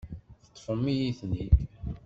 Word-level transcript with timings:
Teṭṭfemt-iyi-ten-id. 0.43 1.57